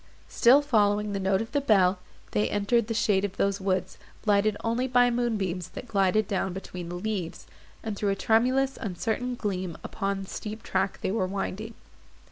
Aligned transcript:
Still 0.29 0.63
following 0.63 1.13
the 1.13 1.19
note 1.19 1.43
of 1.43 1.51
the 1.51 1.61
bell, 1.61 1.99
they 2.31 2.49
entered 2.49 2.87
the 2.87 2.93
shade 2.95 3.23
of 3.23 3.37
those 3.37 3.61
woods, 3.61 3.99
lighted 4.25 4.57
only 4.63 4.87
by 4.87 5.11
the 5.11 5.15
moonbeams, 5.15 5.69
that 5.75 5.87
glided 5.87 6.27
down 6.27 6.53
between 6.53 6.89
the 6.89 6.95
leaves, 6.95 7.45
and 7.83 7.95
threw 7.95 8.09
a 8.09 8.15
tremulous 8.15 8.77
uncertain 8.77 9.35
gleam 9.35 9.77
upon 9.83 10.23
the 10.23 10.27
steep 10.29 10.63
track 10.63 10.97
they 11.01 11.11
were 11.11 11.27
winding. 11.27 11.75